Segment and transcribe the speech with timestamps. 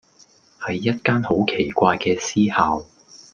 [0.59, 2.85] 係一間好奇怪嘅私校⠀